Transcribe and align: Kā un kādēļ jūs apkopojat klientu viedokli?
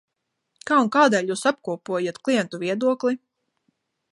Kā 0.69 0.77
un 0.83 0.87
kādēļ 0.95 1.29
jūs 1.31 1.43
apkopojat 1.51 2.19
klientu 2.29 2.61
viedokli? 2.65 3.15